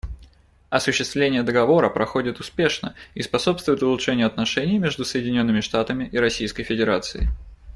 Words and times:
Осуществление 0.71 1.43
Договора 1.43 1.87
проходит 1.91 2.39
успешно 2.39 2.95
и 3.13 3.21
способствует 3.21 3.83
улучшению 3.83 4.25
отношений 4.25 4.79
между 4.79 5.05
Соединенными 5.05 5.61
Штатами 5.61 6.09
и 6.11 6.17
Российской 6.17 6.63
Федерацией. 6.63 7.27